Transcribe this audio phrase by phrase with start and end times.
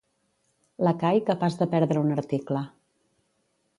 [0.87, 2.67] Lacai capaç de perdre un article.